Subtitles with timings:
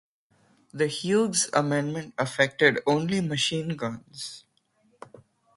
[0.73, 4.45] The Hughes Amendment affected only machine guns.